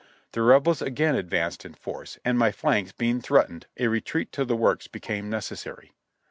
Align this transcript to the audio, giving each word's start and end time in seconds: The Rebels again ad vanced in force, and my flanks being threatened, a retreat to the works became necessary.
The 0.31 0.41
Rebels 0.41 0.81
again 0.81 1.15
ad 1.15 1.29
vanced 1.29 1.63
in 1.63 1.75
force, 1.75 2.17
and 2.25 2.35
my 2.35 2.51
flanks 2.51 2.91
being 2.91 3.21
threatened, 3.21 3.67
a 3.77 3.85
retreat 3.85 4.31
to 4.31 4.43
the 4.43 4.55
works 4.55 4.87
became 4.87 5.29
necessary. 5.29 5.91